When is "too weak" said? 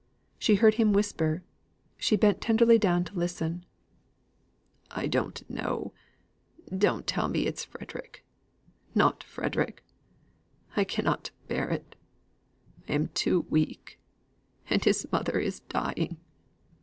13.09-13.99